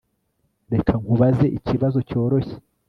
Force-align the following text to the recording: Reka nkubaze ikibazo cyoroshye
Reka 0.73 0.93
nkubaze 1.01 1.45
ikibazo 1.57 1.97
cyoroshye 2.09 2.55